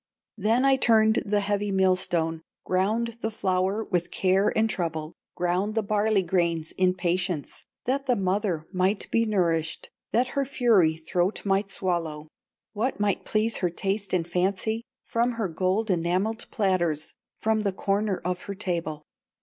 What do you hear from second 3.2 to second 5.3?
the flour with care and trouble,